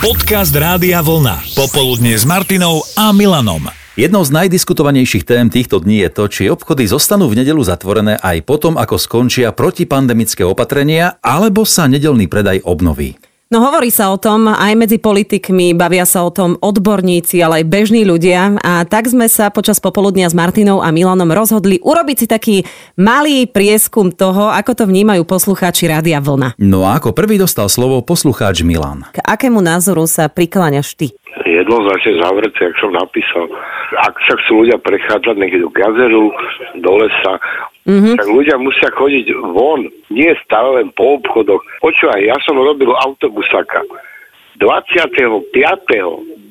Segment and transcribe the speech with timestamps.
[0.00, 1.44] Podcast Rádia Vlna.
[1.52, 3.68] Popoludne s Martinou a Milanom.
[4.00, 8.40] Jednou z najdiskutovanejších tém týchto dní je to, či obchody zostanú v nedelu zatvorené aj
[8.48, 13.19] potom, ako skončia protipandemické opatrenia, alebo sa nedelný predaj obnoví.
[13.50, 17.64] No hovorí sa o tom aj medzi politikmi, bavia sa o tom odborníci, ale aj
[17.66, 18.54] bežní ľudia.
[18.62, 22.56] A tak sme sa počas popoludnia s Martinou a Milanom rozhodli urobiť si taký
[22.94, 26.62] malý prieskum toho, ako to vnímajú poslucháči Rádia Vlna.
[26.62, 29.10] No a ako prvý dostal slovo poslucháč Milan.
[29.10, 31.10] K akému názoru sa prikláňaš ty?
[31.50, 33.50] jednoznačne zavreté, jak som napísal.
[33.98, 36.30] Ak sa chcú ľudia prechádzať, nech idú k jazeru,
[36.78, 37.32] do lesa,
[37.86, 38.16] mm-hmm.
[38.18, 41.62] tak ľudia musia chodiť von, nie stále len po obchodoch.
[41.80, 43.84] Počúvaj, ja som robil autobusaka.
[44.60, 45.08] 25.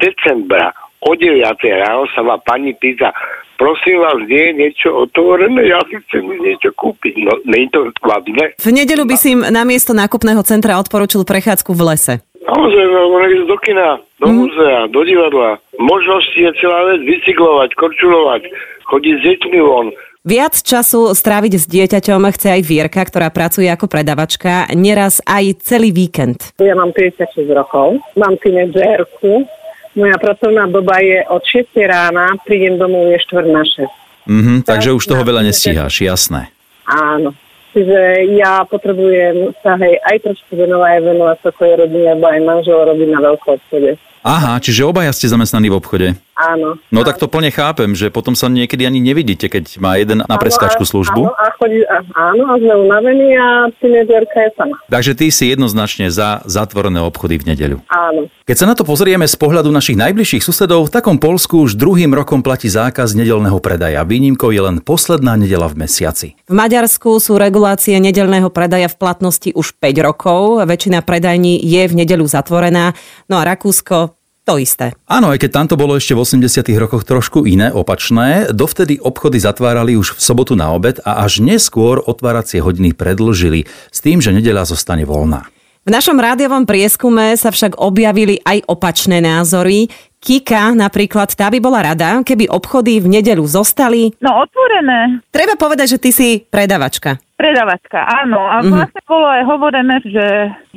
[0.00, 0.72] decembra
[1.04, 1.44] o 9.
[1.84, 3.12] ráno sa ma pani pýta,
[3.60, 7.14] prosím vás, nie je niečo otvorené, ja si chcem niečo kúpiť.
[7.22, 8.56] No, nie je to kladné.
[8.58, 12.14] V nedelu by si im namiesto nákupného centra odporučil prechádzku v lese.
[12.48, 14.34] Samozrejme, ísť do kina, do mm.
[14.40, 15.60] múzea, do divadla.
[15.76, 18.42] Možnosti je celá vec, bicyklovať, korčulovať,
[18.88, 19.92] chodiť s deťmi von.
[20.26, 25.94] Viac času stráviť s dieťaťom chce aj Vierka, ktorá pracuje ako predavačka, neraz aj celý
[25.94, 26.58] víkend.
[26.58, 29.46] Ja mám 36 rokov, mám tínedžerku,
[29.94, 33.86] moja pracovná doba je od 6 rána, prídem domov je 4 na 6.
[34.28, 36.50] Mm-hmm, takže už toho veľa nestíhaš, jasné.
[36.84, 37.32] Áno,
[37.78, 42.40] Čiže ja potrebujem sa hej, aj trošku venovať, aj venovať sa svojej rodine, lebo aj
[42.42, 44.00] manžel robí na veľkom obchode.
[44.24, 46.08] Aha, čiže obaja ste zamestnaní v obchode.
[46.38, 46.78] Áno.
[46.94, 47.06] No áno.
[47.10, 50.86] tak to plne chápem, že potom sa niekedy ani nevidíte, keď má jeden na preskačku
[50.86, 51.26] službu.
[51.26, 54.78] Áno, a chodí, a, áno, a sme unavení a tínedžerka je sama.
[54.86, 57.78] Takže ty si jednoznačne za zatvorené obchody v nedeľu.
[57.90, 58.30] Áno.
[58.46, 62.14] Keď sa na to pozrieme z pohľadu našich najbližších susedov, v takom Polsku už druhým
[62.14, 64.06] rokom platí zákaz nedelného predaja.
[64.06, 66.38] Výnimkou je len posledná nedela v mesiaci.
[66.46, 70.62] V Maďarsku sú regulácie nedelného predaja v platnosti už 5 rokov.
[70.64, 72.94] Väčšina predajní je v nedeľu zatvorená.
[73.26, 74.17] No a Rakúsko
[74.48, 74.96] to isté.
[75.04, 80.00] Áno, aj keď tamto bolo ešte v 80 rokoch trošku iné, opačné, dovtedy obchody zatvárali
[80.00, 84.72] už v sobotu na obed a až neskôr otváracie hodiny predlžili s tým, že nedeľa
[84.72, 85.44] zostane voľná.
[85.88, 89.88] V našom rádiovom prieskume sa však objavili aj opačné názory.
[90.20, 94.12] Kika napríklad, tá by bola rada, keby obchody v nedeľu zostali.
[94.20, 95.24] No otvorené.
[95.32, 97.16] Treba povedať, že ty si predavačka.
[97.40, 98.36] Predavačka, áno.
[98.36, 98.74] A mm-hmm.
[98.74, 100.26] vlastne bolo aj hovorené, že,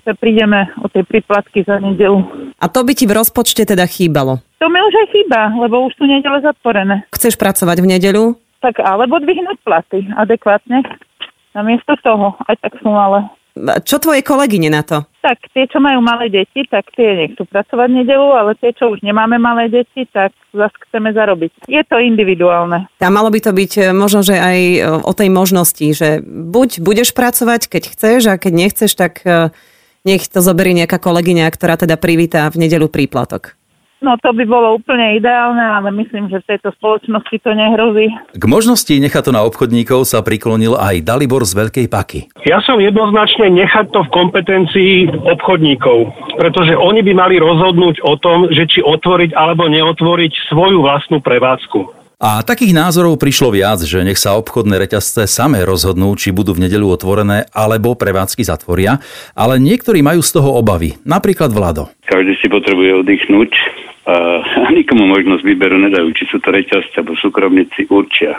[0.02, 2.26] že prídeme o tej príplatky za nedelu.
[2.58, 4.42] A to by ti v rozpočte teda chýbalo?
[4.62, 7.06] To mi už aj chýba, lebo už sú nedele zatvorené.
[7.14, 8.24] Chceš pracovať v nedeľu?
[8.62, 10.86] Tak alebo dvihnúť platy adekvátne.
[11.52, 13.26] Namiesto toho, aj tak sú malé.
[13.84, 15.04] Čo tvoje kolegyne na to?
[15.20, 19.04] Tak tie, čo majú malé deti, tak tie nechcú pracovať nedelu, ale tie, čo už
[19.04, 21.68] nemáme malé deti, tak zase chceme zarobiť.
[21.68, 22.88] Je to individuálne.
[22.88, 26.80] A malo by to byť e, možno, že aj e, o tej možnosti, že buď
[26.80, 29.52] budeš pracovať, keď chceš a keď nechceš, tak e,
[30.02, 33.58] nech to zoberie nejaká kolegyňa, ktorá teda privíta v nedelu príplatok.
[34.02, 38.10] No to by bolo úplne ideálne, ale myslím, že v tejto spoločnosti to nehrozí.
[38.34, 42.20] K možnosti nechať to na obchodníkov sa priklonil aj Dalibor z Veľkej Paky.
[42.50, 48.50] Ja som jednoznačne nechať to v kompetencii obchodníkov, pretože oni by mali rozhodnúť o tom,
[48.50, 52.01] že či otvoriť alebo neotvoriť svoju vlastnú prevádzku.
[52.22, 56.70] A takých názorov prišlo viac, že nech sa obchodné reťazce samé rozhodnú, či budú v
[56.70, 59.02] nedeľu otvorené alebo prevádzky zatvoria,
[59.34, 61.90] ale niektorí majú z toho obavy, napríklad Vlado.
[62.06, 63.52] Každý si potrebuje oddychnúť
[64.06, 64.16] a
[64.78, 68.38] nikomu možnosť výberu nedajú, či sú to reťazce alebo súkromníci určia.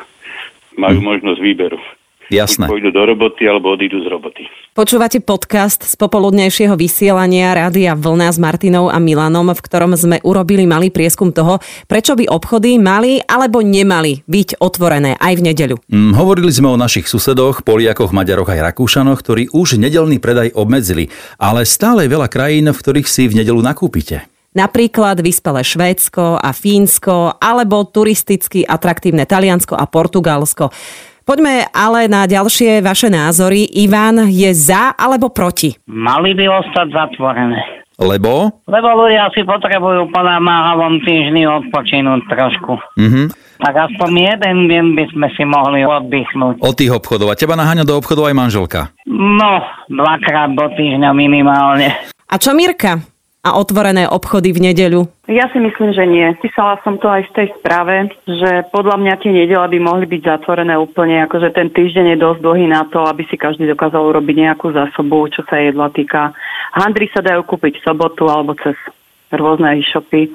[0.79, 1.07] Majú hm.
[1.19, 1.83] možnosť výberu.
[2.31, 2.71] Jasné.
[2.71, 4.47] Pôjdu do roboty alebo odídu z roboty.
[4.73, 10.65] Počúvate podcast z popoludnejšieho vysielania Rádia Vlna s Martinou a Milanom, v ktorom sme urobili
[10.65, 15.77] malý prieskum toho, prečo by obchody mali alebo nemali byť otvorené aj v nedeľu.
[15.93, 21.13] Mm, hovorili sme o našich susedoch, Poliakoch, Maďaroch aj Rakúšanoch, ktorí už nedelný predaj obmedzili,
[21.37, 24.25] ale stále veľa krajín, v ktorých si v nedelu nakúpite.
[24.53, 30.69] Napríklad vyspelé Švédsko a Fínsko, alebo turisticky atraktívne Taliansko a Portugalsko.
[31.23, 33.71] Poďme ale na ďalšie vaše názory.
[33.79, 35.75] Ivan je za alebo proti?
[35.87, 37.83] Mali by ostať zatvorené.
[38.03, 38.51] Lebo?
[38.67, 42.75] Lebo ľudia si potrebujú po námahavom týždni odpočinúť trošku.
[42.99, 43.23] Mhm.
[43.63, 46.59] Tak aspoň jeden deň by sme si mohli oddychnúť.
[46.59, 47.31] Od tých obchodov.
[47.31, 48.91] A teba naháňa do obchodov aj manželka?
[49.07, 51.95] No, dvakrát do týždňa minimálne.
[52.27, 53.12] A čo Mirka?
[53.43, 55.11] A otvorené obchody v nedeľu?
[55.27, 56.31] Ja si myslím, že nie.
[56.39, 60.23] Písala som to aj v tej správe, že podľa mňa tie nedele by mohli byť
[60.23, 64.37] zatvorené úplne, akože ten týždeň je dosť dlhý na to, aby si každý dokázal urobiť
[64.47, 66.31] nejakú zásobu, čo sa jedla týka.
[66.79, 68.79] Handry sa dajú kúpiť v sobotu alebo cez
[69.35, 70.31] rôzne e-shopy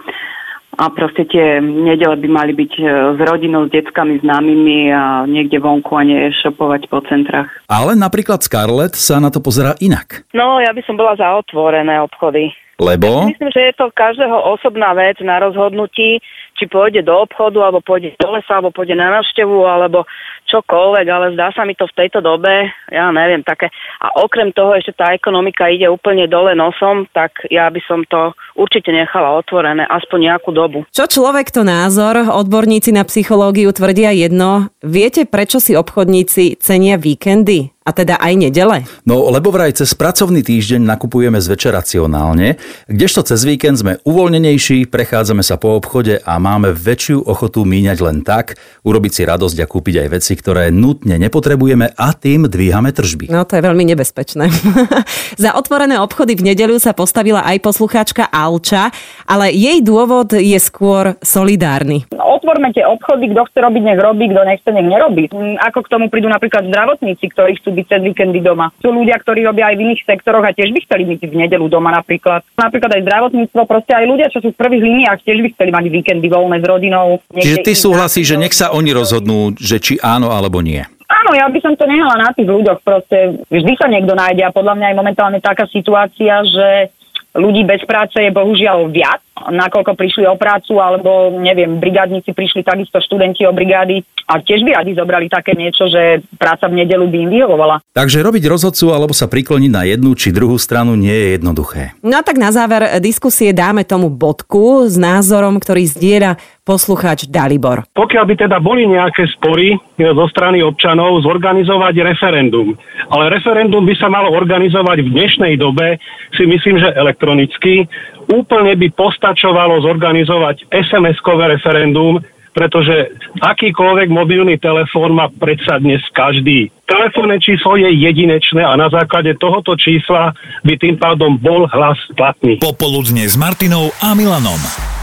[0.77, 2.86] a proste tie nedele by mali byť e,
[3.18, 7.50] s rodinou, s deckami, známymi a niekde vonku a nie šopovať po centrách.
[7.65, 10.27] Ale napríklad Scarlett sa na to pozerá inak.
[10.38, 13.26] No, ja by som bola za otvorené obchody Lebo?
[13.26, 16.22] Myslím, že je to každého osobná vec na rozhodnutí,
[16.58, 20.06] či pôjde do obchodu, alebo pôjde do lesa, alebo pôjde na návštevu, alebo
[20.46, 23.74] čokoľvek, ale zdá sa mi to v tejto dobe, ja neviem, také.
[24.02, 28.34] A okrem toho ešte tá ekonomika ide úplne dole nosom, tak ja by som to
[28.54, 30.86] určite nechala otvorené aspoň nejakú dobu.
[30.94, 32.30] Čo človek to názor?
[32.30, 34.70] Odborníci na psychológiu tvrdia jedno.
[34.82, 37.77] Viete, prečo si obchodníci cenia víkendy?
[37.88, 38.84] A teda aj nedele?
[39.07, 42.60] No, lebo vraj cez pracovný týždeň nakupujeme zvečer racionálne,
[42.92, 48.28] kdežto cez víkend sme uvoľnenejší, prechádzame sa po obchode a máme väčšiu ochotu míňať len
[48.28, 53.31] tak, urobiť si radosť a kúpiť aj veci, ktoré nutne nepotrebujeme a tým dvíhame tržby.
[53.31, 54.51] No to je veľmi nebezpečné.
[55.48, 58.92] Za otvorené obchody v nedeľu sa postavila aj poslucháčka Alča,
[59.24, 62.04] ale jej dôvod je skôr solidárny.
[62.48, 65.28] Otvorme tie obchody, kto chce robiť, nech robí, kto nechce, nech nerobí.
[65.28, 68.72] Mm, Ako k tomu prídu napríklad zdravotníci, ktorí chcú byť cez víkendy doma.
[68.80, 71.68] Sú ľudia, ktorí robia aj v iných sektoroch a tiež by chceli byť v nedelu
[71.68, 72.48] doma napríklad.
[72.56, 75.86] Napríklad aj zdravotníctvo, proste aj ľudia, čo sú v prvých líniách, tiež by chceli mať
[75.92, 77.20] víkendy voľné s rodinou.
[77.36, 80.88] Čiže ty súhlasíš, že nech sa oni rozhodnú, že či áno alebo nie.
[81.12, 84.56] Áno, ja by som to nehala na tých ľuďoch, proste vždy sa niekto nájde a
[84.56, 86.96] podľa mňa je momentálne taká situácia, že
[87.36, 92.98] ľudí bez práce je bohužiaľ viac, nakoľko prišli o prácu, alebo neviem, brigádnici prišli takisto
[92.98, 97.18] študenti o brigády a tiež by radi zobrali také niečo, že práca v nedelu by
[97.24, 97.80] im vyhovovala.
[97.95, 101.95] Takže robiť rozhodcu alebo sa prikloniť na jednu či druhú stranu nie je jednoduché.
[102.04, 106.36] No a tak na záver diskusie dáme tomu bodku s názorom, ktorý zdieľa
[106.68, 107.88] poslucháč Dalibor.
[107.96, 112.75] Pokiaľ by teda boli nejaké spory zo strany občanov, zorganizovať referendum.
[113.08, 115.96] Ale referendum by sa malo organizovať v dnešnej dobe,
[116.36, 117.88] si myslím, že elektronicky.
[118.28, 122.19] Úplne by postačovalo zorganizovať SMS-kové referendum,
[122.52, 126.68] pretože akýkoľvek mobilný telefón má predsa dnes každý.
[126.90, 130.34] Telefónne číslo je jedinečné a na základe tohoto čísla
[130.66, 132.60] by tým pádom bol hlas platný.
[132.60, 134.97] Popoludne s Martinou a Milanom.